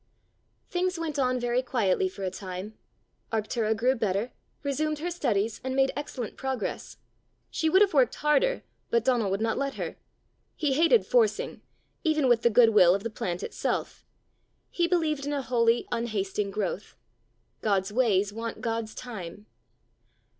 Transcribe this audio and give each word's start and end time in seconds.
Things 0.67 0.97
went 0.97 1.19
on 1.19 1.39
very 1.39 1.61
quietly 1.61 2.09
for 2.09 2.23
a 2.23 2.31
time. 2.31 2.75
Arctura 3.31 3.77
grew 3.77 3.93
better, 3.93 4.31
resumed 4.63 4.97
her 4.97 5.11
studies, 5.11 5.61
and 5.63 5.75
made 5.75 5.91
excellent 5.95 6.37
progress. 6.37 6.97
She 7.51 7.69
would 7.69 7.83
have 7.83 7.93
worked 7.93 8.15
harder, 8.15 8.63
but 8.89 9.05
Donal 9.05 9.29
would 9.29 9.41
not 9.41 9.59
let 9.59 9.75
her. 9.75 9.97
He 10.55 10.73
hated 10.73 11.05
forcing 11.05 11.61
even 12.03 12.27
with 12.27 12.41
the 12.41 12.49
good 12.49 12.69
will 12.69 12.95
of 12.95 13.03
the 13.03 13.11
plant 13.11 13.43
itself. 13.43 14.03
He 14.71 14.87
believed 14.87 15.27
in 15.27 15.33
a 15.33 15.43
holy, 15.43 15.87
unhasting 15.91 16.49
growth. 16.49 16.95
God's 17.61 17.93
ways 17.93 18.33
want 18.33 18.59
God's 18.59 18.95
time. 18.95 19.45